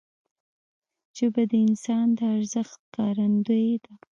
ژبه 1.17 1.43
د 1.51 1.53
انسان 1.67 2.05
د 2.17 2.19
ارزښت 2.35 2.77
ښکارندوی 2.85 3.69
ده 3.83 3.93